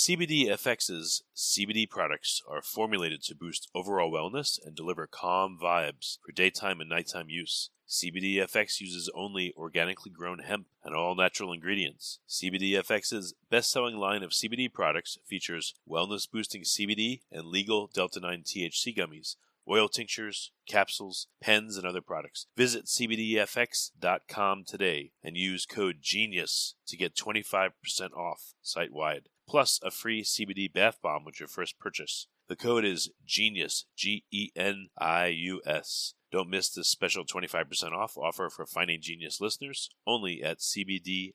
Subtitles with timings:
[0.00, 6.80] CBDFX's CBD products are formulated to boost overall wellness and deliver calm vibes for daytime
[6.80, 7.68] and nighttime use.
[7.86, 12.18] CBDFX uses only organically grown hemp and all natural ingredients.
[12.26, 18.42] CBDFX's best selling line of CBD products features wellness boosting CBD and legal Delta 9
[18.42, 19.36] THC gummies
[19.68, 22.46] oil tinctures, capsules, pens, and other products.
[22.56, 27.70] Visit CBDFX.com today and use code GENIUS to get 25%
[28.16, 32.28] off site wide, plus a free CBD bath bomb with your first purchase.
[32.48, 36.14] The code is GENIUS, G E N I U S.
[36.30, 41.32] Don't miss this special 25% off offer for Finding Genius listeners only at CBDFX.com.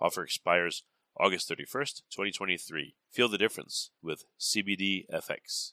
[0.00, 0.84] Offer expires
[1.18, 2.94] August 31st, 2023.
[3.10, 5.72] Feel the difference with CBDFX.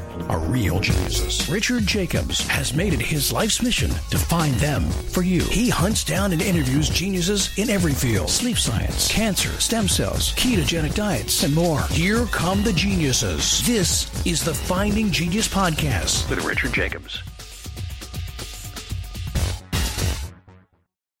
[0.29, 1.49] are real geniuses.
[1.49, 5.41] Richard Jacobs has made it his life's mission to find them for you.
[5.41, 10.95] He hunts down and interviews geniuses in every field sleep science, cancer, stem cells, ketogenic
[10.95, 11.81] diets, and more.
[11.83, 13.65] Here come the geniuses.
[13.65, 17.21] This is the Finding Genius Podcast with Richard Jacobs.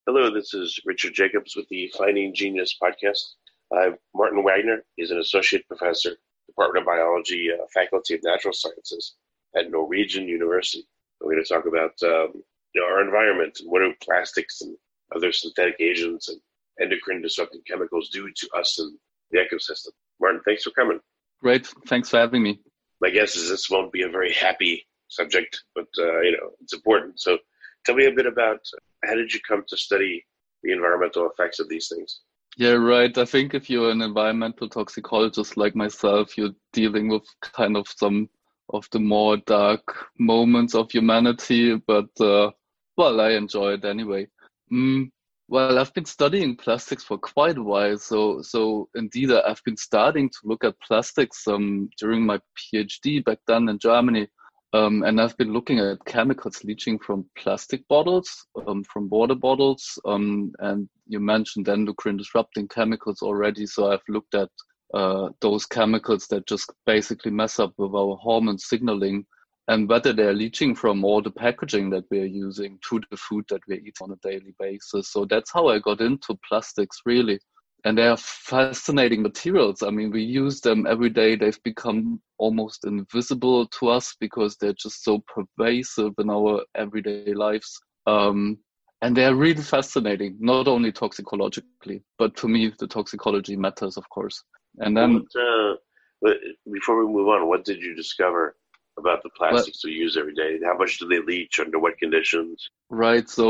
[0.07, 3.35] Hello, this is Richard Jacobs with the Finding Genius Podcast.
[3.75, 6.17] Uh, Martin Wagner is an associate professor
[6.51, 9.15] Department of Biology, uh, Faculty of Natural Sciences
[9.55, 10.85] at Norwegian University.
[11.19, 12.43] We're going to talk about um,
[12.73, 14.75] you know, our environment and what do plastics and
[15.15, 16.39] other synthetic agents and
[16.79, 18.97] endocrine disrupting chemicals do to us and
[19.31, 19.89] the ecosystem.
[20.19, 20.99] Martin, thanks for coming.
[21.41, 21.67] Great.
[21.87, 22.59] Thanks for having me.
[23.01, 26.73] My guess is this won't be a very happy subject, but uh, you know it's
[26.73, 27.19] important.
[27.19, 27.37] So,
[27.85, 28.59] tell me a bit about
[29.03, 30.25] how did you come to study
[30.63, 32.21] the environmental effects of these things?
[32.57, 33.17] Yeah, right.
[33.17, 38.29] I think if you're an environmental toxicologist like myself, you're dealing with kind of some
[38.69, 42.51] of the more dark moments of humanity, but uh,
[42.97, 44.27] well, I enjoy it anyway.
[44.71, 45.11] Mm,
[45.47, 50.29] well, I've been studying plastics for quite a while, so so indeed, I've been starting
[50.29, 54.27] to look at plastics um, during my PhD back then in Germany.
[54.73, 59.99] Um, and I've been looking at chemicals leaching from plastic bottles, um, from water bottles,
[60.05, 63.65] um, and you mentioned endocrine disrupting chemicals already.
[63.65, 64.49] So I've looked at
[64.93, 69.25] uh, those chemicals that just basically mess up with our hormone signaling
[69.67, 73.61] and whether they're leaching from all the packaging that we're using to the food that
[73.67, 75.11] we eat on a daily basis.
[75.11, 77.39] So that's how I got into plastics really
[77.83, 79.81] and they are fascinating materials.
[79.81, 81.35] I mean, we use them every day.
[81.35, 87.79] They've become almost invisible to us because they're just so pervasive in our everyday lives.
[88.07, 88.59] Um,
[89.01, 94.43] and they're really fascinating, not only toxicologically, but to me, the toxicology matters, of course.
[94.77, 96.29] And then, uh,
[96.71, 98.55] before we move on, what did you discover
[99.01, 100.59] about the plastics well, we use every day?
[100.63, 101.59] How much do they leach?
[101.59, 102.69] Under what conditions?
[102.89, 103.27] Right.
[103.29, 103.45] So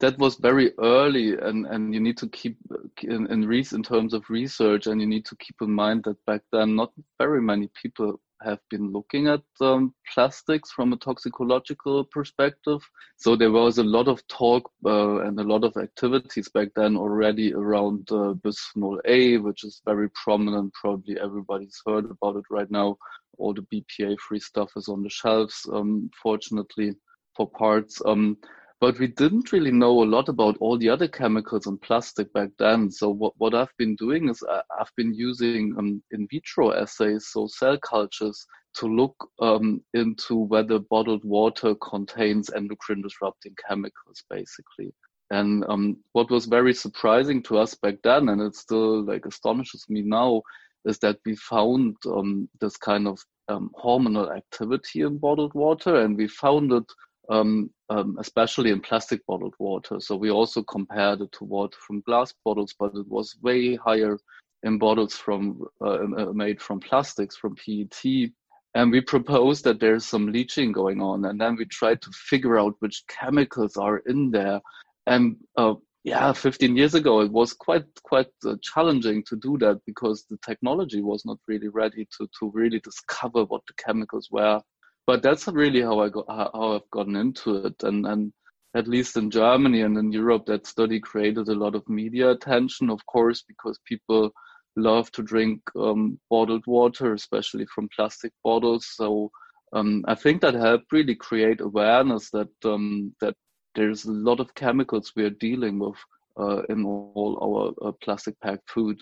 [0.00, 2.56] that was very early, and and you need to keep
[3.02, 6.24] in in, re- in terms of research, and you need to keep in mind that
[6.26, 12.04] back then not very many people have been looking at um, plastics from a toxicological
[12.04, 12.80] perspective.
[13.16, 16.96] So there was a lot of talk uh, and a lot of activities back then
[16.96, 20.72] already around uh, bisphenol A, which is very prominent.
[20.74, 22.98] Probably everybody's heard about it right now.
[23.38, 26.94] All the BPA free stuff is on the shelves, um, fortunately,
[27.36, 28.00] for parts.
[28.04, 28.38] Um,
[28.80, 32.50] but we didn't really know a lot about all the other chemicals in plastic back
[32.58, 32.90] then.
[32.90, 37.28] So what, what I've been doing is I, have been using um, in vitro assays,
[37.28, 38.44] so cell cultures,
[38.74, 44.92] to look um, into whether bottled water contains endocrine disrupting chemicals, basically.
[45.30, 49.86] And um, what was very surprising to us back then, and it still like astonishes
[49.88, 50.42] me now,
[50.84, 53.18] is that we found um, this kind of
[53.48, 56.84] um, hormonal activity in bottled water, and we found it
[57.30, 60.00] um, um, especially in plastic bottled water.
[60.00, 64.18] So we also compared it to water from glass bottles, but it was way higher
[64.62, 68.30] in bottles from uh, uh made from plastics, from PET.
[68.76, 72.58] And we proposed that there's some leaching going on, and then we tried to figure
[72.58, 74.60] out which chemicals are in there.
[75.06, 75.74] And uh,
[76.04, 80.38] yeah, 15 years ago, it was quite quite uh, challenging to do that because the
[80.46, 84.60] technology was not really ready to to really discover what the chemicals were
[85.06, 88.32] but that's really how I got how I've gotten into it, and and
[88.74, 92.90] at least in Germany and in Europe, that study created a lot of media attention,
[92.90, 94.32] of course, because people
[94.76, 98.88] love to drink um, bottled water, especially from plastic bottles.
[98.96, 99.30] So
[99.72, 103.36] um, I think that helped really create awareness that um, that
[103.74, 105.96] there's a lot of chemicals we are dealing with
[106.38, 109.00] uh, in all our uh, plastic packed food.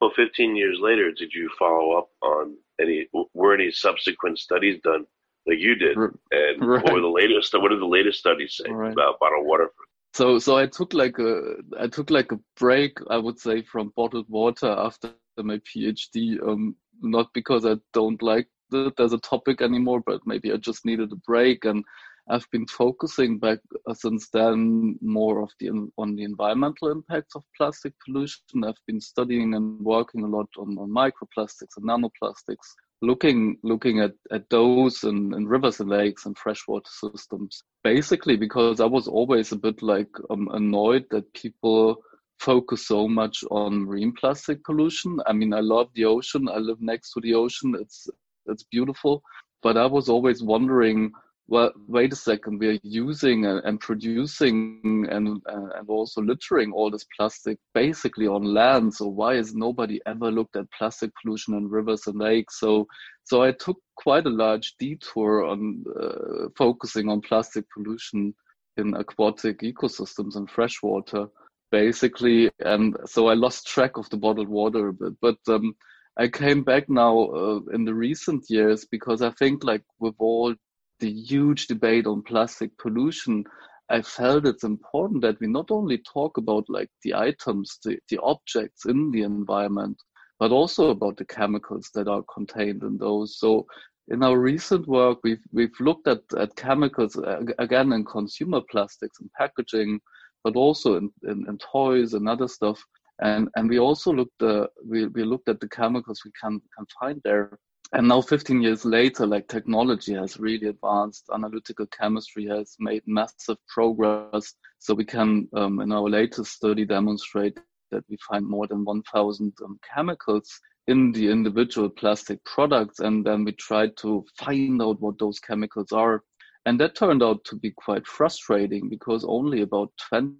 [0.00, 3.08] Well, 15 years later, did you follow up on any?
[3.32, 5.06] Were any subsequent studies done
[5.46, 5.96] like you did?
[5.96, 6.12] And
[6.60, 6.84] right.
[6.84, 7.54] what were the latest?
[7.54, 8.92] What did the latest studies say right.
[8.92, 9.70] about bottled water?
[10.12, 13.92] So, so I took like a I took like a break, I would say, from
[13.96, 16.40] bottled water after my PhD.
[16.46, 20.84] Um, not because I don't like it as a topic anymore, but maybe I just
[20.84, 21.84] needed a break and
[22.28, 25.68] I've been focusing back uh, since then more of the
[25.98, 28.64] on the environmental impacts of plastic pollution.
[28.64, 34.14] I've been studying and working a lot on, on microplastics and nanoplastics, looking looking at,
[34.30, 37.62] at those in, in rivers and lakes and freshwater systems.
[37.82, 42.02] Basically, because I was always a bit like um, annoyed that people
[42.38, 45.20] focus so much on marine plastic pollution.
[45.26, 46.48] I mean, I love the ocean.
[46.48, 47.76] I live next to the ocean.
[47.78, 48.08] It's
[48.46, 49.22] it's beautiful,
[49.62, 51.12] but I was always wondering
[51.46, 57.04] well, wait a second, we are using and producing and, and also littering all this
[57.16, 58.94] plastic basically on land.
[58.94, 62.58] So why has nobody ever looked at plastic pollution in rivers and lakes?
[62.60, 62.86] So,
[63.24, 68.34] so I took quite a large detour on uh, focusing on plastic pollution
[68.78, 71.26] in aquatic ecosystems and freshwater,
[71.70, 72.50] basically.
[72.60, 75.74] And so I lost track of the bottled water a bit, but, um,
[76.16, 80.54] I came back now uh, in the recent years because I think like with all
[81.00, 83.44] the huge debate on plastic pollution,
[83.90, 88.18] I felt it's important that we not only talk about like the items, the, the
[88.22, 89.96] objects in the environment,
[90.38, 93.38] but also about the chemicals that are contained in those.
[93.38, 93.66] So
[94.08, 97.18] in our recent work, we've we've looked at, at chemicals
[97.58, 100.00] again in consumer plastics and packaging,
[100.42, 102.82] but also in, in, in toys and other stuff.
[103.20, 106.86] And and we also looked uh, we, we looked at the chemicals we can can
[107.00, 107.58] find there
[107.94, 111.30] and now 15 years later like technology has really advanced.
[111.32, 114.54] Analytical chemistry has made massive progress.
[114.80, 117.58] So we can um, in our latest study demonstrate
[117.92, 122.98] that we find more than 1000 um, chemicals in the individual plastic products.
[122.98, 126.22] And then we try to find out what those chemicals are
[126.66, 130.32] and that turned out to be quite frustrating because only about 20%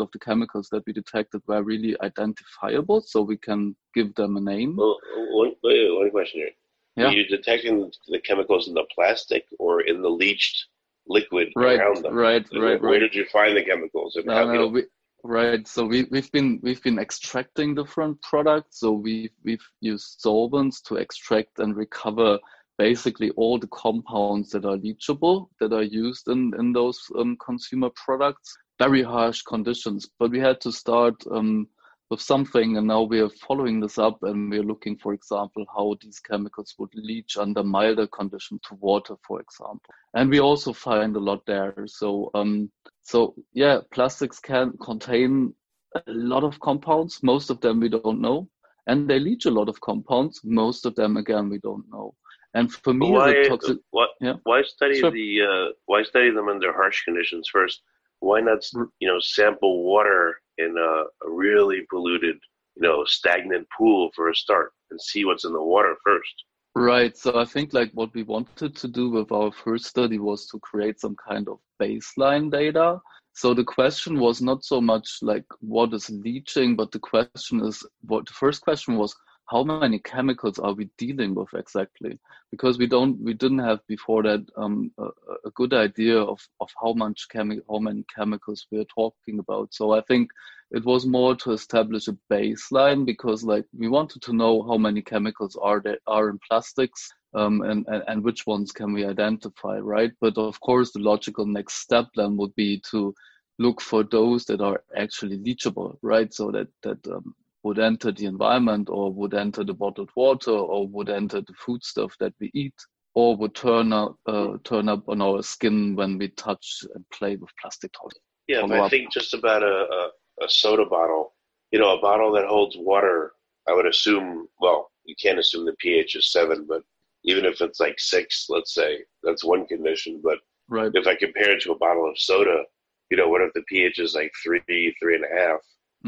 [0.00, 4.40] of the chemicals that we detected were really identifiable, so we can give them a
[4.40, 4.76] name.
[4.76, 4.98] Well,
[5.30, 6.50] one, one question here.
[6.96, 7.10] Yeah.
[7.10, 10.66] Are you detecting the chemicals in the plastic or in the leached
[11.06, 12.14] liquid right, around them?
[12.14, 12.98] Right, so right, where, right.
[12.98, 14.16] did you find the chemicals?
[14.16, 14.84] And no, no, we,
[15.22, 15.66] right.
[15.68, 18.80] So we, we've been we've been extracting different products.
[18.80, 22.40] So we we've used solvents to extract and recover
[22.78, 27.90] basically all the compounds that are leachable that are used in, in those um, consumer
[27.96, 28.56] products.
[28.78, 31.66] Very harsh conditions, but we had to start um,
[32.10, 35.96] with something, and now we are following this up, and we're looking, for example, how
[36.00, 39.92] these chemicals would leach under milder conditions to water, for example.
[40.14, 41.74] And we also find a lot there.
[41.86, 42.70] So, um,
[43.02, 45.52] so yeah, plastics can contain
[45.96, 47.20] a lot of compounds.
[47.22, 48.48] Most of them we don't know,
[48.86, 50.40] and they leach a lot of compounds.
[50.44, 52.14] Most of them, again, we don't know.
[52.54, 54.34] And for me, why, toxic, what, yeah.
[54.44, 55.10] why study sure.
[55.10, 57.82] the uh, why study them under harsh conditions first?
[58.20, 58.64] Why not
[59.00, 62.36] you know sample water in a, a really polluted
[62.76, 66.44] you know stagnant pool for a start and see what's in the water first?
[66.74, 67.16] Right.
[67.16, 70.60] So I think like what we wanted to do with our first study was to
[70.60, 73.00] create some kind of baseline data.
[73.32, 77.84] So the question was not so much like what is leaching, but the question is
[78.02, 79.14] what the first question was
[79.50, 82.18] how many chemicals are we dealing with exactly?
[82.50, 85.04] Because we don't, we didn't have before that um, a,
[85.46, 89.72] a, good idea of, of how much chemi- how many chemicals we are talking about.
[89.72, 90.30] So I think
[90.70, 95.00] it was more to establish a baseline because like we wanted to know how many
[95.00, 99.78] chemicals are there are in plastics um, and, and, and which ones can we identify,
[99.78, 100.12] right?
[100.20, 103.14] But of course, the logical next step then would be to
[103.58, 106.32] look for those that are actually leachable, right?
[106.32, 110.86] So that that um, would enter the environment or would enter the bottled water or
[110.88, 112.74] would enter the food stuff that we eat
[113.14, 117.36] or would turn up, uh, turn up on our skin when we touch and play
[117.36, 118.12] with plastic toys.
[118.46, 118.90] Yeah, if I up.
[118.90, 121.34] think just about a, a, a soda bottle,
[121.72, 123.32] you know, a bottle that holds water,
[123.68, 126.82] I would assume, well, you can't assume the pH is seven, but
[127.24, 130.20] even if it's like six, let's say, that's one condition.
[130.22, 130.38] But
[130.68, 130.90] right.
[130.94, 132.62] if I compare it to a bottle of soda,
[133.10, 134.62] you know, what if the pH is like three,
[135.00, 135.58] three and a half?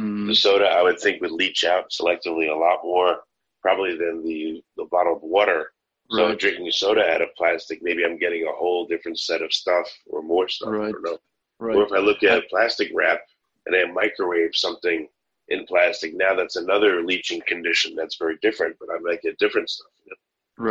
[0.01, 0.27] Mm.
[0.29, 3.19] The soda, I would think, would leach out selectively a lot more,
[3.61, 5.73] probably than the, the bottled water.
[6.11, 6.39] So right.
[6.39, 10.23] drinking soda out of plastic, maybe I'm getting a whole different set of stuff or
[10.23, 10.71] more stuff.
[10.71, 10.89] Right.
[10.89, 11.19] I don't know.
[11.61, 11.77] Right.
[11.77, 13.21] Or if I look at plastic wrap
[13.67, 15.07] and I microwave something
[15.49, 19.71] in plastic, now that's another leaching condition that's very different, but I might get different
[19.71, 19.93] stuff.
[20.05, 20.17] You know?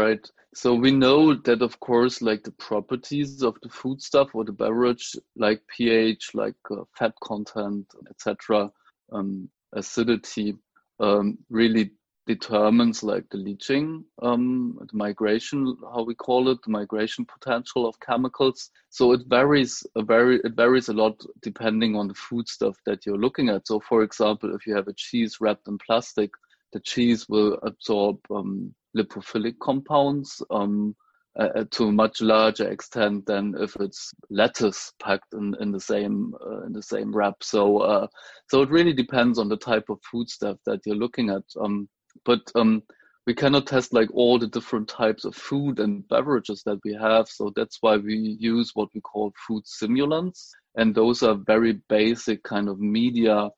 [0.02, 0.30] Right.
[0.54, 4.52] So we know that, of course, like the properties of the food stuff or the
[4.52, 8.72] beverage, like pH, like uh, fat content, etc.,
[9.12, 10.56] um, acidity,
[11.00, 11.92] um, really
[12.30, 18.00] determines like the leaching, um, the migration, how we call it, the migration potential of
[18.00, 18.70] chemicals.
[18.90, 23.18] So it varies a very it varies a lot depending on the foodstuff that you're
[23.18, 23.68] looking at.
[23.68, 26.30] So, for example, if you have a cheese wrapped in plastic,
[26.72, 30.96] the cheese will absorb um, lipophilic compounds um,
[31.38, 36.34] uh, to a much larger extent than if it's lettuce packed in, in the same
[36.46, 37.36] uh, in the same wrap.
[37.42, 38.08] So uh,
[38.50, 41.44] so it really depends on the type of foodstuff that you're looking at.
[41.60, 41.88] Um,
[42.26, 42.84] but um,
[43.28, 47.28] we cannot test like all the different types of food and beverages that we have.
[47.28, 52.44] So that's why we use what we call food simulants, and those are very basic
[52.44, 53.50] kind of media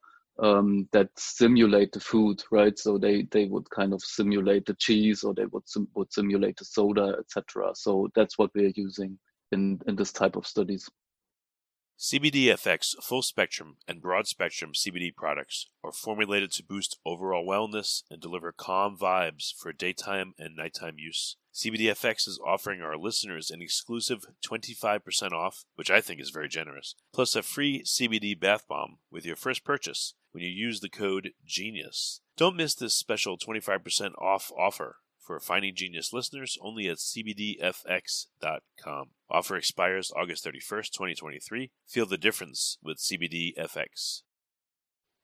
[0.41, 2.77] um, that simulate the food, right?
[2.77, 6.57] So they they would kind of simulate the cheese, or they would sim- would simulate
[6.57, 7.71] the soda, etc.
[7.75, 9.19] So that's what we are using
[9.51, 10.89] in in this type of studies.
[11.99, 18.01] CBD CBDFX full spectrum and broad spectrum CBD products are formulated to boost overall wellness
[18.09, 21.37] and deliver calm vibes for daytime and nighttime use.
[21.53, 26.95] CBDFX is offering our listeners an exclusive 25% off, which I think is very generous,
[27.13, 31.31] plus a free CBD bath bomb with your first purchase when you use the code
[31.47, 32.21] GENIUS.
[32.37, 38.31] Don't miss this special 25% off offer for Finding Genius listeners only at cbdfx.com.
[39.29, 41.71] Offer expires August 31st, 2023.
[41.87, 44.23] Feel the difference with CBDFX.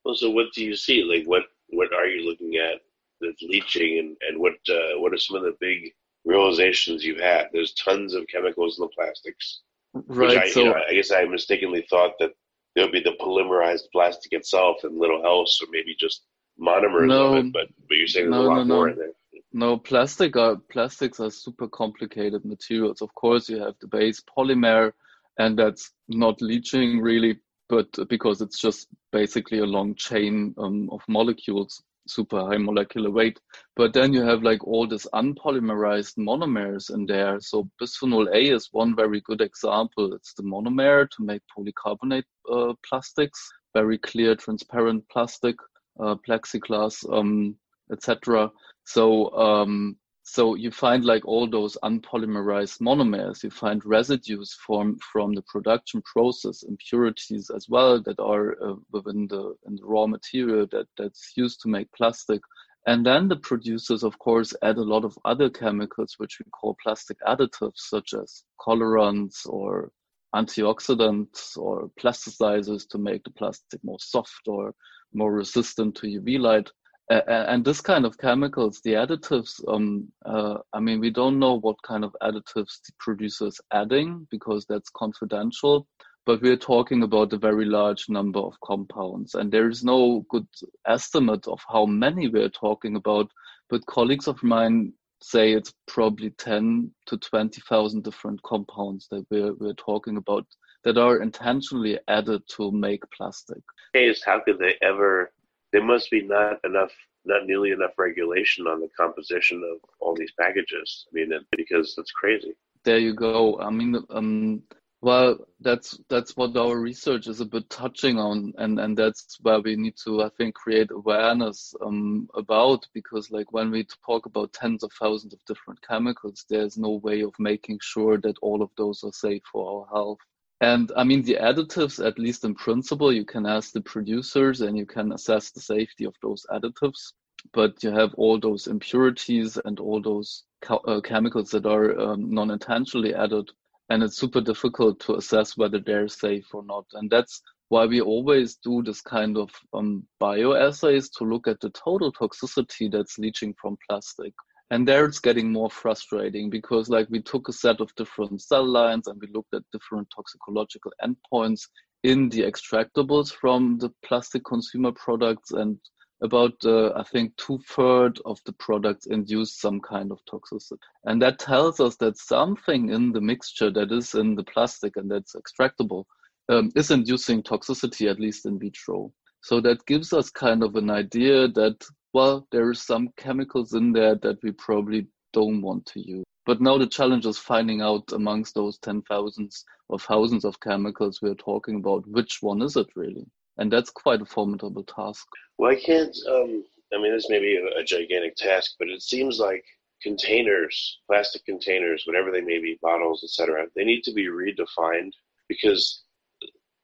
[0.06, 1.04] Well, so what do you see?
[1.04, 2.80] Like, what what are you looking at
[3.20, 5.92] that's leaching, and and what uh, what are some of the big
[6.24, 7.48] realizations you've had?
[7.52, 9.62] There's tons of chemicals in the plastics.
[9.94, 10.38] Right.
[10.38, 12.32] I, so you know, I guess I mistakenly thought that
[12.77, 16.22] there would be the polymerized plastic itself and little else, or maybe just
[16.62, 17.34] monomers No.
[17.34, 17.51] of it.
[17.51, 19.12] But but you're saying there's No, a lot no, more in there.
[19.51, 23.01] No, plastic are plastics are super complicated materials.
[23.01, 24.91] Of course, you have the base polymer,
[25.39, 31.01] and that's not leaching really, but because it's just basically a long chain um, of
[31.07, 33.40] molecules, super high molecular weight.
[33.76, 37.40] But then you have like all this unpolymerized monomers in there.
[37.40, 40.14] So bisphenol A is one very good example.
[40.14, 45.56] It's the monomer to make polycarbonate uh, plastics, very clear, transparent plastic,
[46.00, 47.56] uh, plexiglass, um,
[47.92, 48.52] etc.
[48.86, 49.98] So um,
[50.29, 53.43] so you find like all those unpolymerized monomers.
[53.43, 59.27] You find residues from from the production process, impurities as well that are uh, within
[59.29, 62.41] the in the raw material that that's used to make plastic.
[62.86, 66.75] And then the producers, of course, add a lot of other chemicals, which we call
[66.84, 69.91] plastic additives, such as colorants or
[70.36, 74.75] antioxidants or plasticizers to make the plastic more soft or
[75.13, 76.69] more resistant to UV light.
[77.10, 81.82] And this kind of chemicals, the additives, um, uh, I mean, we don't know what
[81.82, 85.88] kind of additives the producers adding because that's confidential.
[86.26, 90.48] But we're talking about a very large number of compounds, and there is no good
[90.86, 93.32] estimate of how many we're talking about.
[93.70, 99.74] But colleagues of mine say it's probably 10 to 20,000 different compounds that we're, we're
[99.74, 100.46] talking about
[100.84, 103.62] that are intentionally added to make plastic.
[103.94, 105.32] Is how could they ever?
[105.74, 106.92] There must be not enough,
[107.26, 111.06] not nearly enough regulation on the composition of all these packages.
[111.12, 112.54] I mean, because that's crazy.
[112.84, 113.60] There you go.
[113.60, 114.64] I mean, um,
[115.02, 119.60] well, that's that's what our research is a bit touching on, and and that's where
[119.60, 124.54] we need to, I think, create awareness um, about because, like, when we talk about
[124.54, 128.72] tens of thousands of different chemicals, there's no way of making sure that all of
[128.76, 130.20] those are safe for our health.
[130.62, 134.78] And I mean, the additives, at least in principle, you can ask the producers and
[134.78, 137.14] you can assess the safety of those additives.
[137.54, 142.50] But you have all those impurities and all those uh, chemicals that are um, non
[142.50, 143.50] intentionally added.
[143.90, 146.86] And it's super difficult to assess whether they're safe or not.
[146.94, 151.70] And that's why we always do this kind of um, bioassays to look at the
[151.70, 154.34] total toxicity that's leaching from plastic.
[154.70, 158.66] And there it's getting more frustrating because like we took a set of different cell
[158.66, 161.62] lines and we looked at different toxicological endpoints
[162.04, 165.78] in the extractables from the plastic consumer products and
[166.22, 170.78] about uh, I think two thirds of the products induce some kind of toxicity.
[171.06, 175.12] And that tells us that something in the mixture that is in the plastic and
[175.12, 176.06] that's extractable
[176.50, 179.14] um, is inducing toxicity, at least in vitro.
[179.44, 183.92] So that gives us kind of an idea that well, there is some chemicals in
[183.92, 186.24] there that we probably don't want to use.
[186.46, 191.22] But now the challenge is finding out amongst those ten thousands or thousands of chemicals
[191.22, 193.28] we're talking about, which one is it really?
[193.58, 195.28] And that's quite a formidable task.
[195.58, 199.40] Why can't, um, I mean, this may be a, a gigantic task, but it seems
[199.40, 199.66] like
[200.02, 205.12] containers, plastic containers, whatever they may be, bottles, etc., they need to be redefined
[205.50, 206.04] because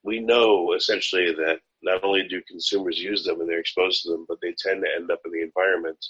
[0.03, 4.25] we know essentially that not only do consumers use them and they're exposed to them,
[4.28, 6.04] but they tend to end up in the environment.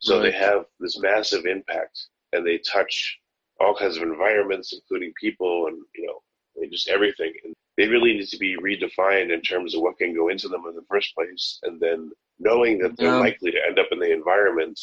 [0.00, 0.24] So right.
[0.24, 1.98] they have this massive impact
[2.32, 3.18] and they touch
[3.60, 6.20] all kinds of environments, including people and, you know,
[6.70, 7.32] just everything.
[7.44, 10.64] And they really need to be redefined in terms of what can go into them
[10.68, 11.58] in the first place.
[11.62, 13.18] And then knowing that they're yeah.
[13.18, 14.78] likely to end up in the environment,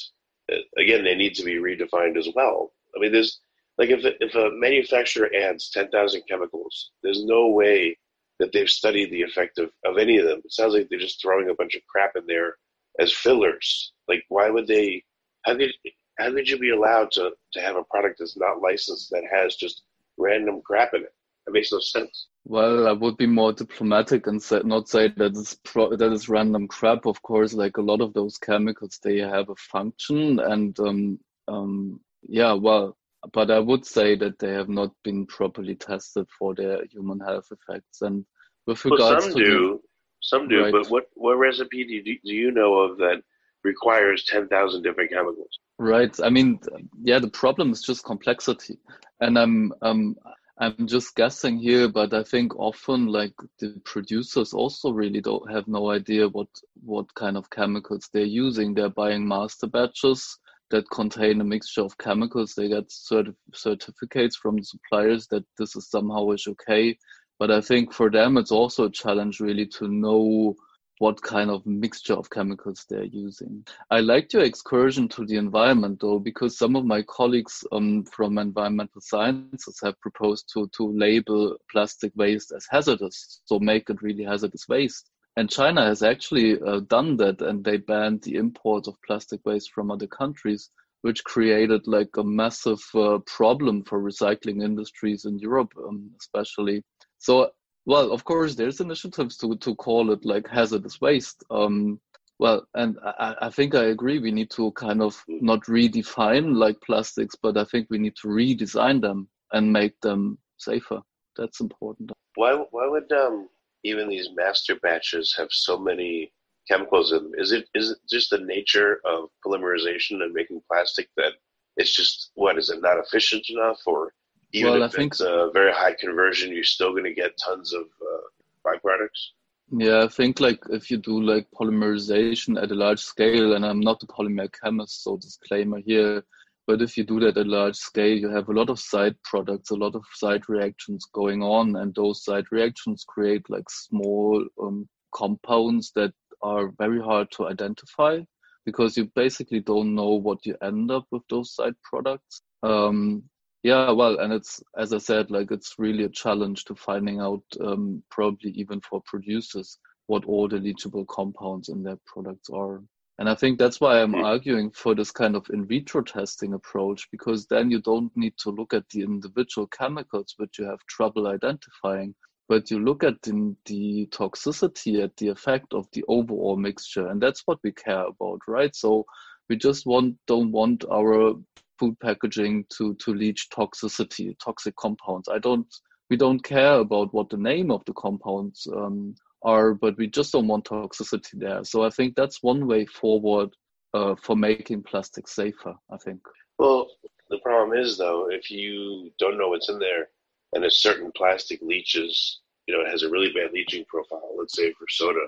[0.51, 2.71] uh, again, they need to be redefined as well.
[2.95, 3.39] I mean, there's
[3.77, 7.97] like if, if a manufacturer adds 10,000 chemicals, there's no way
[8.39, 10.41] that they've studied the effect of, of any of them.
[10.43, 12.55] It sounds like they're just throwing a bunch of crap in there
[12.99, 13.93] as fillers.
[14.07, 15.03] Like, why would they?
[15.43, 15.71] How could
[16.17, 19.55] how could you be allowed to to have a product that's not licensed that has
[19.55, 19.83] just
[20.17, 21.13] random crap in it?
[21.45, 22.27] That makes no sense.
[22.43, 26.29] Well, I would be more diplomatic and say, not say that it's pro, that is
[26.29, 27.05] random crap.
[27.05, 32.01] Of course, like a lot of those chemicals, they have a function, and um, um,
[32.27, 32.96] yeah, well,
[33.33, 37.47] but I would say that they have not been properly tested for their human health
[37.51, 38.01] effects.
[38.01, 38.25] And
[38.65, 39.79] with regards well, some to do, the,
[40.21, 40.63] some do.
[40.63, 40.71] Right.
[40.71, 43.23] But what what recipe do you, do you know of that
[43.63, 45.59] requires ten thousand different chemicals?
[45.79, 46.17] Right.
[46.21, 46.59] I mean,
[47.01, 48.79] yeah, the problem is just complexity,
[49.19, 50.15] and I'm um
[50.59, 55.67] I'm just guessing here, but I think often like the producers also really don't have
[55.67, 56.47] no idea what
[56.83, 58.73] what kind of chemicals they're using.
[58.73, 62.53] They're buying master batches that contain a mixture of chemicals.
[62.53, 66.97] They get certif- certificates from the suppliers that this is somehow is okay.
[67.39, 70.55] But I think for them, it's also a challenge really to know
[70.99, 73.65] what kind of mixture of chemicals they're using.
[73.91, 78.37] I liked your excursion to the environment though, because some of my colleagues um, from
[78.39, 84.23] environmental sciences have proposed to, to label plastic waste as hazardous, so make it really
[84.23, 85.11] hazardous waste.
[85.37, 89.71] And China has actually uh, done that, and they banned the import of plastic waste
[89.71, 90.71] from other countries,
[91.03, 96.83] which created like a massive uh, problem for recycling industries in Europe, um, especially.
[97.19, 97.51] So,
[97.85, 101.43] well, of course, there's initiatives to to call it like hazardous waste.
[101.51, 102.01] Um,
[102.39, 104.17] well, and I, I think I agree.
[104.17, 108.27] We need to kind of not redefine like plastics, but I think we need to
[108.27, 111.01] redesign them and make them safer.
[111.37, 112.11] That's important.
[112.33, 112.53] Why?
[112.71, 113.49] Why would um
[113.83, 116.31] even these master batches have so many
[116.67, 117.31] chemicals in them?
[117.37, 121.33] Is it is it just the nature of polymerization and making plastic that
[121.77, 124.13] it's just what is it not efficient enough, or
[124.51, 127.37] even well, if I think, it's a very high conversion, you're still going to get
[127.37, 128.27] tons of uh,
[128.65, 129.31] byproducts?
[129.69, 133.81] Yeah, I think like if you do like polymerization at a large scale, and I'm
[133.81, 136.23] not a polymer chemist, so disclaimer here,
[136.67, 139.71] but if you do that at large scale, you have a lot of side products,
[139.71, 144.87] a lot of side reactions going on, and those side reactions create like small um,
[145.15, 148.19] compounds that are very hard to identify
[148.65, 152.41] because you basically don't know what you end up with those side products.
[152.63, 153.23] Um,
[153.63, 157.43] yeah, well, and it's as I said, like it's really a challenge to finding out,
[157.61, 162.83] um, probably even for producers, what all the leachable compounds in their products are.
[163.19, 167.07] And I think that's why I'm arguing for this kind of in vitro testing approach,
[167.11, 171.27] because then you don't need to look at the individual chemicals which you have trouble
[171.27, 172.13] identifying,
[172.47, 177.07] but you look at the, the toxicity, at the effect of the overall mixture.
[177.07, 178.75] And that's what we care about, right?
[178.75, 179.05] So
[179.49, 181.33] we just want don't want our
[181.79, 185.27] food packaging to, to leach toxicity, toxic compounds.
[185.27, 185.67] I don't
[186.09, 190.31] we don't care about what the name of the compounds um, are, but we just
[190.31, 191.63] don't want toxicity there.
[191.63, 193.49] So I think that's one way forward
[193.93, 195.73] uh, for making plastic safer.
[195.91, 196.21] I think.
[196.59, 196.87] Well,
[197.29, 200.07] the problem is though, if you don't know what's in there,
[200.53, 204.35] and a certain plastic leaches, you know, it has a really bad leaching profile.
[204.37, 205.19] Let's say for soda,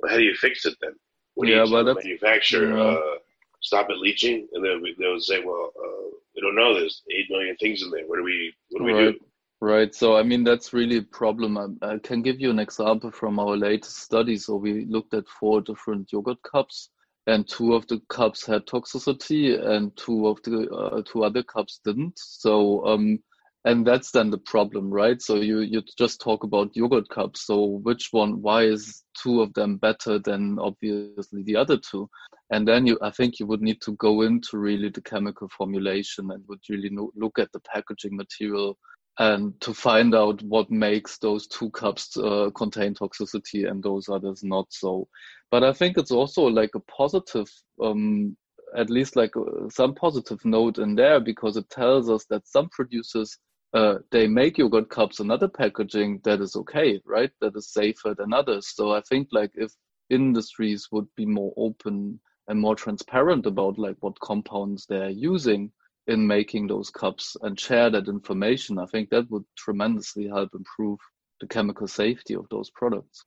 [0.00, 0.92] well, how do you fix it then?
[1.34, 2.76] What do yeah, you well, manufacture?
[2.76, 2.82] Yeah.
[2.82, 3.16] Uh,
[3.60, 6.74] stop it leaching, and then they'll say, well, uh, we don't know.
[6.74, 8.06] There's eight million things in there.
[8.06, 8.54] What do we?
[8.70, 9.12] What do we right.
[9.12, 9.20] do?
[9.62, 9.94] Right.
[9.94, 11.56] So, I mean, that's really a problem.
[11.56, 14.36] I, I, can give you an example from our latest study.
[14.36, 16.90] So, we looked at four different yogurt cups,
[17.26, 21.80] and two of the cups had toxicity, and two of the uh, two other cups
[21.82, 22.18] didn't.
[22.18, 23.18] So, um,
[23.64, 25.22] and that's then the problem, right?
[25.22, 27.46] So, you you just talk about yogurt cups.
[27.46, 28.42] So, which one?
[28.42, 32.10] Why is two of them better than obviously the other two?
[32.50, 36.30] And then you, I think you would need to go into really the chemical formulation
[36.30, 38.76] and would really look at the packaging material
[39.18, 44.42] and to find out what makes those two cups uh, contain toxicity and those others
[44.42, 45.08] not so.
[45.50, 47.48] But I think it's also like a positive,
[47.82, 48.36] um,
[48.76, 52.68] at least like uh, some positive note in there because it tells us that some
[52.68, 53.38] producers
[53.74, 57.30] uh, they make yogurt cups and other packaging that is okay, right?
[57.40, 58.72] That is safer than others.
[58.74, 59.72] So I think like if
[60.08, 65.72] industries would be more open and more transparent about like what compounds they're using,
[66.06, 70.98] in making those cups and share that information, I think that would tremendously help improve
[71.40, 73.24] the chemical safety of those products.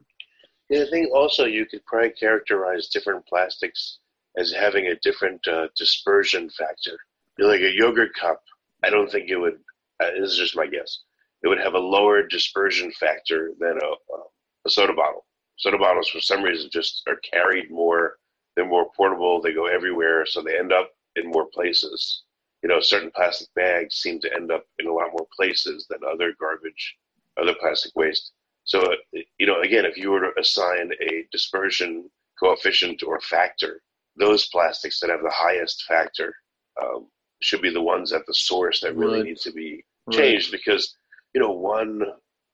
[0.69, 3.99] Yeah, I think also you could probably characterize different plastics
[4.37, 6.97] as having a different uh, dispersion factor.
[7.37, 8.43] Like a yogurt cup,
[8.83, 9.59] I don't think it would.
[9.99, 10.99] Uh, this is just my guess.
[11.43, 14.23] It would have a lower dispersion factor than a, uh,
[14.65, 15.25] a soda bottle.
[15.57, 18.17] Soda bottles, for some reason, just are carried more.
[18.55, 19.41] They're more portable.
[19.41, 22.23] They go everywhere, so they end up in more places.
[22.61, 25.99] You know, certain plastic bags seem to end up in a lot more places than
[26.03, 26.97] other garbage,
[27.41, 28.33] other plastic waste.
[28.65, 33.81] So, uh, you know, again, if you were to assign a dispersion coefficient or factor,
[34.17, 36.33] those plastics that have the highest factor
[36.81, 37.07] um,
[37.41, 39.25] should be the ones at the source that really right.
[39.27, 40.59] need to be changed right.
[40.59, 40.95] because,
[41.33, 42.01] you know, one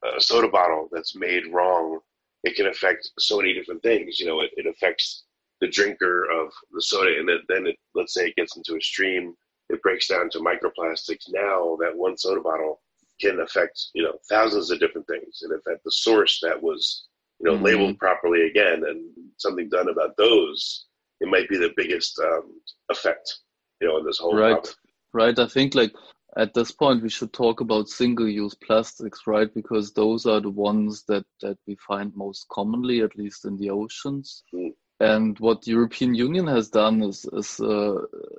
[0.05, 1.99] uh, soda bottle that's made wrong,
[2.43, 4.19] it can affect so many different things.
[4.19, 5.23] You know, it, it affects
[5.61, 9.35] the drinker of the soda, and then it, let's say it gets into a stream,
[9.69, 11.25] it breaks down to microplastics.
[11.29, 12.81] Now that one soda bottle
[13.21, 17.07] can affect you know thousands of different things, and if at the source that was
[17.39, 17.65] you know mm-hmm.
[17.65, 20.85] labeled properly again and something done about those,
[21.21, 23.39] it might be the biggest um, effect
[23.81, 24.73] you know in this whole right problem.
[25.13, 25.39] right.
[25.39, 25.93] I think like
[26.37, 31.03] at this point we should talk about single-use plastics right because those are the ones
[31.07, 34.71] that that we find most commonly at least in the oceans mm.
[35.01, 37.97] And what the European Union has done is is, uh,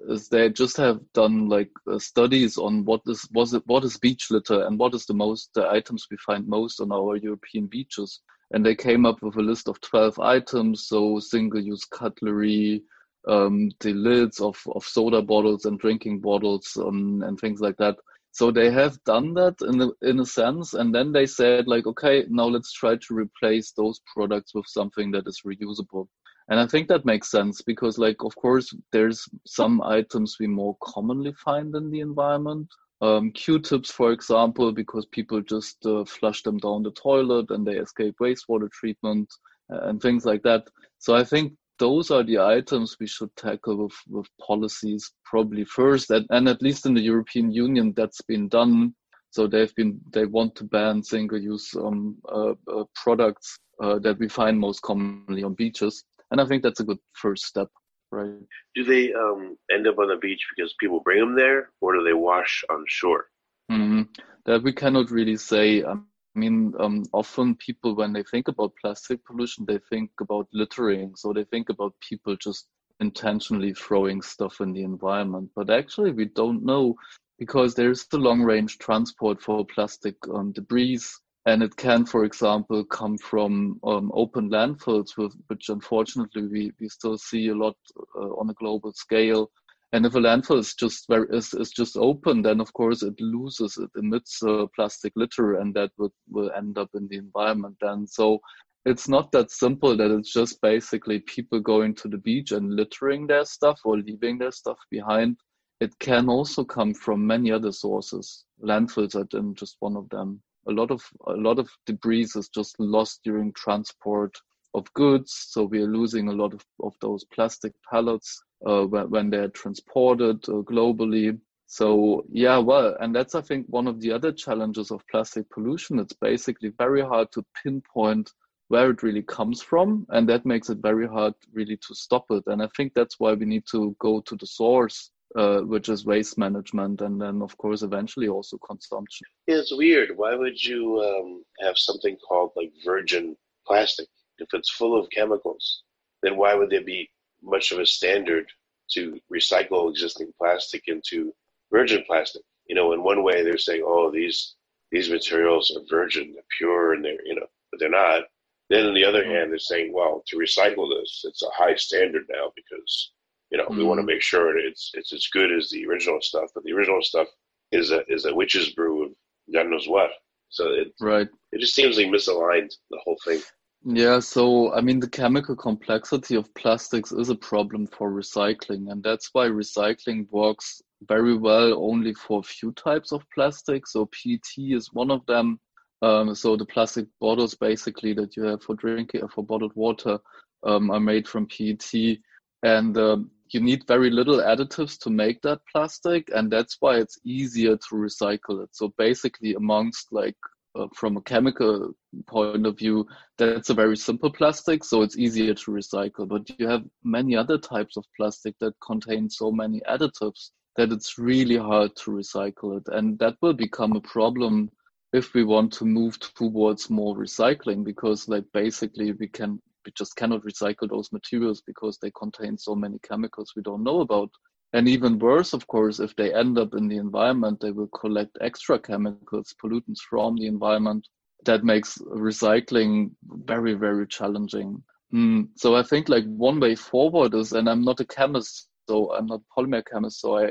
[0.08, 3.98] is they just have done like uh, studies on what is was it what is
[3.98, 7.66] beach litter and what is the most the items we find most on our European
[7.66, 8.20] beaches.
[8.52, 12.82] And they came up with a list of twelve items, so single-use cutlery,
[13.28, 17.96] um, the lids of, of soda bottles and drinking bottles, um, and things like that.
[18.32, 21.86] So they have done that in a, in a sense, and then they said like,
[21.86, 26.08] okay, now let's try to replace those products with something that is reusable
[26.48, 30.76] and i think that makes sense because like of course there's some items we more
[30.82, 32.68] commonly find in the environment.
[33.02, 37.76] Um, q-tips for example because people just uh, flush them down the toilet and they
[37.76, 39.28] escape wastewater treatment
[39.70, 40.66] uh, and things like that.
[40.98, 46.10] So i think those are the items we should tackle with, with policies probably first.
[46.10, 48.94] And, and at least in the european union that's been done.
[49.28, 54.28] So they've been they want to ban single-use um, uh, uh products uh, that we
[54.28, 57.68] find most commonly on beaches and I think that's a good first step,
[58.10, 58.30] right?
[58.74, 62.04] Do they um, end up on the beach because people bring them there, or do
[62.04, 63.26] they wash on shore?
[63.70, 64.02] Mm-hmm.
[64.46, 65.84] That we cannot really say.
[65.84, 65.94] I
[66.34, 71.14] mean, um, often people, when they think about plastic pollution, they think about littering.
[71.16, 72.68] So they think about people just
[73.00, 75.50] intentionally throwing stuff in the environment.
[75.54, 76.96] But actually, we don't know
[77.38, 81.00] because there's the long range transport for plastic um, debris
[81.46, 86.88] and it can, for example, come from um, open landfills, with, which unfortunately we, we
[86.88, 87.76] still see a lot
[88.16, 89.48] uh, on a global scale.
[89.92, 93.14] And if a landfill is just very is, is just open, then of course it
[93.20, 97.76] loses, it emits uh, plastic litter, and that would will end up in the environment.
[97.80, 98.40] Then, so
[98.84, 103.28] it's not that simple that it's just basically people going to the beach and littering
[103.28, 105.36] their stuff or leaving their stuff behind.
[105.80, 108.44] It can also come from many other sources.
[108.60, 112.78] Landfills are just one of them a lot of a lot of debris is just
[112.78, 114.36] lost during transport
[114.74, 115.46] of goods.
[115.48, 119.48] So we are losing a lot of, of those plastic pallets uh, when, when they're
[119.48, 121.38] transported uh, globally.
[121.66, 125.98] So yeah, well, and that's I think one of the other challenges of plastic pollution.
[125.98, 128.30] It's basically very hard to pinpoint
[128.68, 132.44] where it really comes from, and that makes it very hard really to stop it.
[132.46, 136.06] And I think that's why we need to go to the source uh, which is
[136.06, 139.26] waste management, and then of course eventually also consumption.
[139.46, 140.16] Yeah, it's weird.
[140.16, 145.82] Why would you um, have something called like virgin plastic if it's full of chemicals?
[146.22, 147.10] Then why would there be
[147.42, 148.46] much of a standard
[148.92, 151.34] to recycle existing plastic into
[151.70, 152.42] virgin plastic?
[152.66, 154.54] You know, in one way they're saying, "Oh, these
[154.90, 158.24] these materials are virgin, they're pure, and they're you know," but they're not.
[158.70, 162.24] Then on the other hand, they're saying, "Well, to recycle this, it's a high standard
[162.30, 163.12] now because."
[163.56, 163.78] You know, mm-hmm.
[163.78, 166.72] we want to make sure it's it's as good as the original stuff, but the
[166.72, 167.26] original stuff
[167.72, 169.12] is a is a witch's brew of
[169.50, 170.10] God knows what.
[170.50, 171.26] So it right.
[171.52, 173.40] It just seems like misaligned the whole thing.
[173.82, 179.02] Yeah, so I mean, the chemical complexity of plastics is a problem for recycling, and
[179.02, 183.86] that's why recycling works very well only for a few types of plastic.
[183.86, 185.58] So PET is one of them.
[186.02, 190.18] Um, so the plastic bottles, basically, that you have for drinking for bottled water,
[190.62, 192.18] um, are made from PET,
[192.62, 197.18] and um, you need very little additives to make that plastic and that's why it's
[197.24, 200.36] easier to recycle it so basically amongst like
[200.74, 201.92] uh, from a chemical
[202.26, 203.06] point of view
[203.38, 207.58] that's a very simple plastic so it's easier to recycle but you have many other
[207.58, 212.84] types of plastic that contain so many additives that it's really hard to recycle it.
[212.88, 214.70] And that will become a problem
[215.12, 220.16] if we want to move towards more recycling because like basically we can we just
[220.16, 224.30] cannot recycle those materials because they contain so many chemicals we don't know about
[224.72, 228.36] and even worse of course if they end up in the environment they will collect
[228.40, 231.06] extra chemicals pollutants from the environment
[231.44, 233.10] that makes recycling
[233.44, 234.82] very very challenging
[235.14, 235.46] mm.
[235.56, 239.26] so i think like one way forward is and i'm not a chemist so i'm
[239.26, 240.50] not a polymer chemist so I, I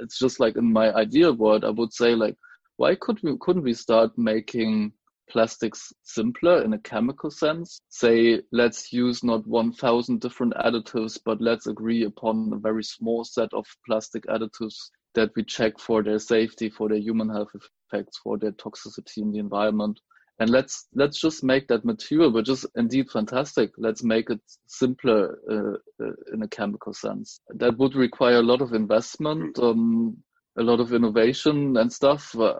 [0.00, 2.36] it's just like in my ideal world i would say like
[2.76, 4.92] why could we couldn't we start making
[5.28, 7.80] plastics simpler in a chemical sense.
[7.88, 13.52] Say let's use not 1000 different additives but let's agree upon a very small set
[13.52, 17.50] of plastic additives that we check for their safety for their human health
[17.90, 19.98] effects for their toxicity in the environment.
[20.40, 23.72] And let's let's just make that material which is indeed fantastic.
[23.76, 27.40] Let's make it simpler uh, uh, in a chemical sense.
[27.56, 30.16] That would require a lot of investment um,
[30.58, 32.54] a lot of innovation and stuff, uh,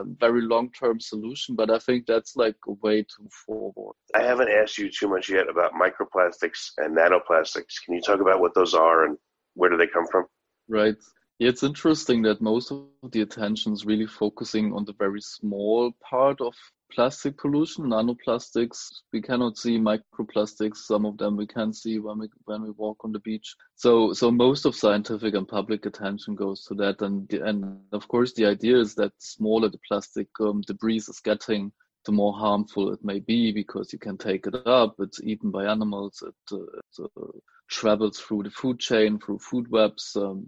[0.00, 1.54] a very long term solution.
[1.54, 3.94] But I think that's like a way too forward.
[4.14, 7.82] I haven't asked you too much yet about microplastics and nanoplastics.
[7.84, 9.16] Can you talk about what those are and
[9.54, 10.26] where do they come from?
[10.68, 10.96] Right.
[11.38, 15.92] Yeah, it's interesting that most of the attention is really focusing on the very small
[16.00, 16.54] part of
[16.94, 19.02] plastic pollution, nanoplastics.
[19.12, 20.76] We cannot see microplastics.
[20.76, 23.54] Some of them we can see when we when we walk on the beach.
[23.74, 28.32] So so most of scientific and public attention goes to that, and and of course
[28.34, 31.72] the idea is that the smaller the plastic um, debris is getting,
[32.04, 34.94] the more harmful it may be because you can take it up.
[34.98, 36.22] It's eaten by animals.
[36.26, 37.38] It, uh, it uh,
[37.70, 40.16] travels through the food chain, through food webs.
[40.16, 40.46] Um,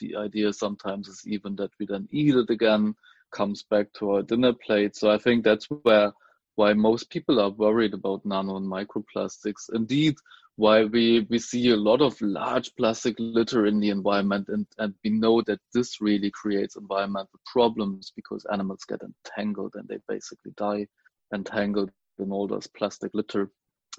[0.00, 2.94] the idea sometimes is even that we then eat it again
[3.32, 4.96] comes back to our dinner plate.
[4.96, 6.12] So I think that's where
[6.56, 9.68] why most people are worried about nano and microplastics.
[9.74, 10.16] Indeed,
[10.56, 14.94] why we, we see a lot of large plastic litter in the environment and, and
[15.04, 20.52] we know that this really creates environmental problems because animals get entangled and they basically
[20.56, 20.86] die
[21.34, 23.50] entangled in all this plastic litter.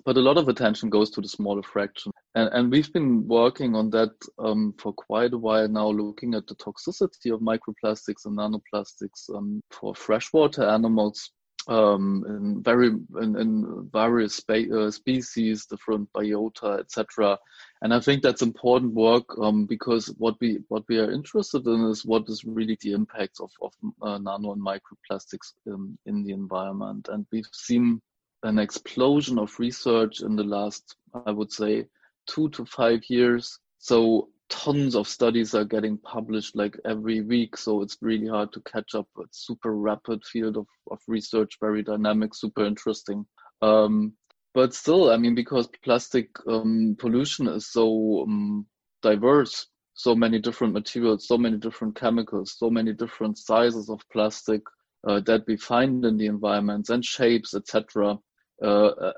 [0.06, 2.12] But a lot of attention goes to the smaller fraction.
[2.36, 6.48] And, and we've been working on that um, for quite a while now, looking at
[6.48, 11.32] the toxicity of microplastics and nanoplastics um, for freshwater animals
[11.68, 17.38] um, in very in, in various spe- uh, species, different biota, etc.
[17.82, 21.82] And I think that's important work um, because what we what we are interested in
[21.90, 26.32] is what is really the impacts of of uh, nano and microplastics in, in the
[26.32, 27.10] environment.
[27.12, 28.02] And we've seen
[28.44, 30.96] an explosion of research in the last,
[31.26, 31.86] I would say,
[32.28, 33.60] two to five years.
[33.80, 37.58] So tons of studies are getting published like every week.
[37.58, 39.08] So it's really hard to catch up.
[39.20, 43.26] It's super rapid field of, of research, very dynamic, super interesting.
[43.62, 44.14] Um,
[44.54, 48.66] but still, I mean, because plastic um, pollution is so um,
[49.02, 54.62] diverse, so many different materials, so many different chemicals, so many different sizes of plastic
[55.08, 58.18] uh, that we find in the environments and shapes, etc.
[58.64, 59.14] Uh, uh,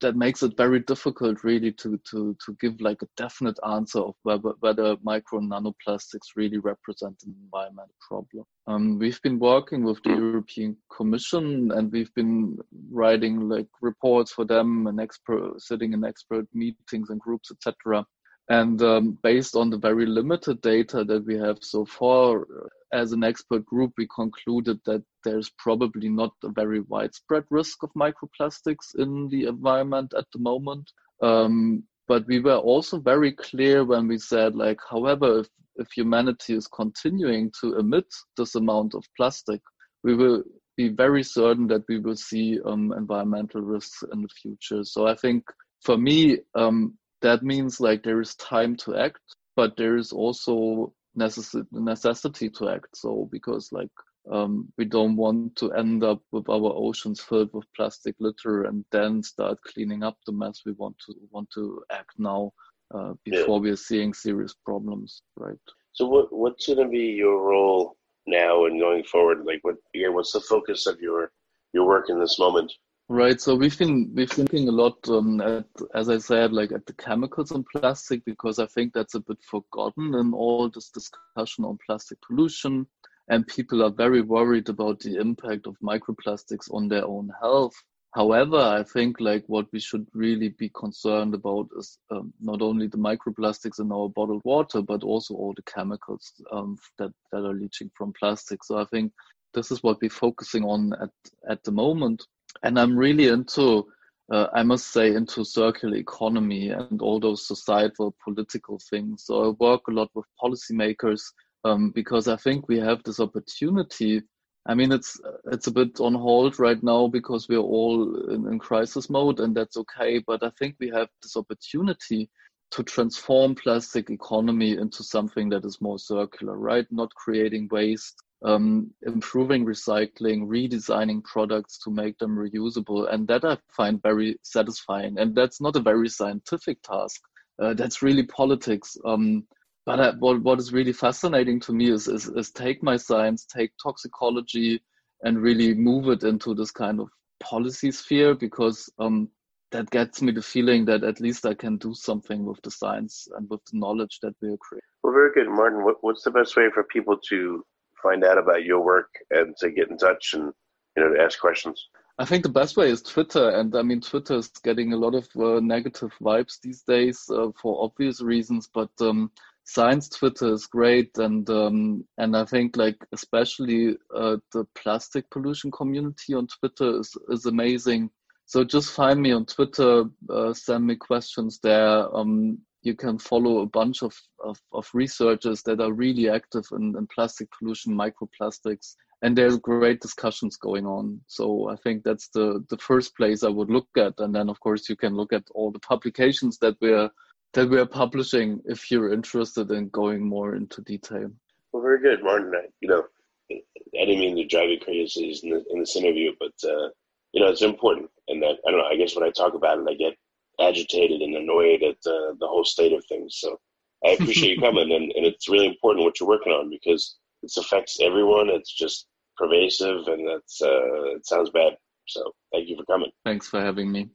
[0.00, 4.14] that makes it very difficult really to to to give like a definite answer of
[4.22, 8.44] whether, whether micro nanoplastics really represent an environmental problem.
[8.68, 14.44] Um, we've been working with the European Commission and we've been writing like reports for
[14.44, 18.06] them and expert sitting in expert meetings and groups, etc.
[18.48, 22.46] And um, based on the very limited data that we have so far,
[22.92, 27.90] as an expert group, we concluded that there's probably not a very widespread risk of
[28.04, 30.88] microplastics in the environment at the moment.
[31.20, 36.54] Um, but we were also very clear when we said, like, however, if, if humanity
[36.54, 39.60] is continuing to emit this amount of plastic,
[40.04, 40.44] we will
[40.76, 44.84] be very certain that we will see um, environmental risks in the future.
[44.84, 45.42] So I think
[45.82, 49.20] for me, um, that means like there is time to act,
[49.56, 52.96] but there is also necess- necessity to act.
[52.96, 53.90] So because like
[54.30, 58.84] um, we don't want to end up with our oceans filled with plastic litter and
[58.90, 60.62] then start cleaning up the mess.
[60.66, 62.52] We want to want to act now
[62.94, 63.62] uh, before yeah.
[63.62, 65.58] we are seeing serious problems, right?
[65.92, 69.44] So what what's going to be your role now and going forward?
[69.44, 70.14] Like what again?
[70.14, 71.30] What's the focus of your
[71.72, 72.72] your work in this moment?
[73.08, 73.40] Right.
[73.40, 76.86] So we've been we've been thinking a lot um, at, as I said, like at
[76.86, 81.64] the chemicals and plastic because I think that's a bit forgotten in all this discussion
[81.64, 82.84] on plastic pollution,
[83.28, 87.74] and people are very worried about the impact of microplastics on their own health.
[88.12, 92.88] However, I think like what we should really be concerned about is um, not only
[92.88, 97.54] the microplastics in our bottled water, but also all the chemicals um, that that are
[97.54, 98.64] leaching from plastic.
[98.64, 99.12] So I think
[99.54, 101.10] this is what we're focusing on at
[101.48, 102.26] at the moment
[102.62, 103.86] and I'm really into
[104.32, 109.24] uh, I must say, into circular economy and all those societal political things.
[109.24, 111.22] So I work a lot with policymakers
[111.64, 114.22] um, because I think we have this opportunity.
[114.68, 115.20] I mean, it's
[115.52, 119.56] it's a bit on hold right now because we're all in, in crisis mode, and
[119.56, 120.18] that's okay.
[120.26, 122.28] But I think we have this opportunity
[122.72, 126.86] to transform plastic economy into something that is more circular, right?
[126.90, 133.12] Not creating waste, um, improving recycling, redesigning products to make them reusable.
[133.12, 135.18] And that I find very satisfying.
[135.18, 137.20] And that's not a very scientific task.
[137.60, 138.96] Uh, that's really politics.
[139.04, 139.44] Um,
[139.86, 143.46] but I, what, what is really fascinating to me is, is, is take my science,
[143.46, 144.82] take toxicology,
[145.22, 147.08] and really move it into this kind of
[147.40, 149.30] policy sphere because um,
[149.72, 153.28] that gets me the feeling that at least I can do something with the science
[153.36, 154.88] and with the knowledge that we're creating.
[155.02, 155.84] Well, very good, Martin.
[155.84, 157.64] What, what's the best way for people to
[158.02, 160.52] find out about your work and to get in touch and
[160.96, 161.88] you know to ask questions?
[162.18, 165.14] I think the best way is Twitter, and I mean Twitter is getting a lot
[165.14, 169.30] of uh, negative vibes these days uh, for obvious reasons, but um,
[169.64, 175.70] science Twitter is great, and um, and I think like especially uh, the plastic pollution
[175.70, 178.10] community on Twitter is is amazing.
[178.46, 182.16] So just find me on Twitter, uh, send me questions there.
[182.16, 186.94] Um, you can follow a bunch of, of, of researchers that are really active in,
[186.96, 191.20] in, plastic pollution, microplastics, and there's great discussions going on.
[191.26, 194.14] So I think that's the, the first place I would look at.
[194.18, 197.10] And then of course you can look at all the publications that we're
[197.54, 201.30] that we're publishing if you're interested in going more into detail.
[201.72, 202.52] Well, very good, Martin.
[202.54, 203.04] I, you know,
[203.50, 206.88] I didn't mean to drive you crazy in, in this interview, but uh,
[207.32, 208.10] you know, it's important.
[208.28, 208.86] And that I don't know.
[208.92, 210.16] I guess when I talk about it, I get
[210.60, 213.36] agitated and annoyed at uh, the whole state of things.
[213.38, 213.58] So
[214.04, 217.52] I appreciate you coming, and, and it's really important what you're working on because it
[217.56, 218.48] affects everyone.
[218.48, 221.76] It's just pervasive, and that's uh, it sounds bad.
[222.06, 223.10] So thank you for coming.
[223.24, 224.10] Thanks for having me.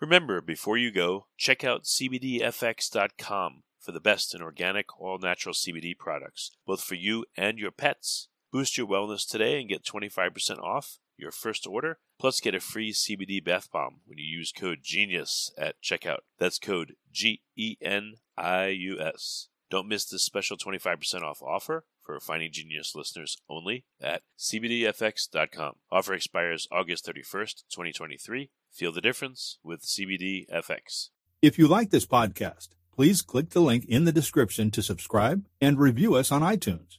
[0.00, 5.96] Remember, before you go, check out CBDFX.com for the best in organic, all natural CBD
[5.96, 8.28] products, both for you and your pets.
[8.52, 12.92] Boost your wellness today and get 25% off your first order, plus get a free
[12.92, 16.20] CBD bath bomb when you use code GENIUS at checkout.
[16.38, 19.48] That's code G E N I U S.
[19.70, 25.74] Don't miss this special 25% off offer for Finding Genius listeners only at CBDFX.com.
[25.90, 28.50] Offer expires August 31st, 2023.
[28.70, 31.08] Feel the difference with CBDFX.
[31.40, 35.78] If you like this podcast, please click the link in the description to subscribe and
[35.78, 36.98] review us on iTunes.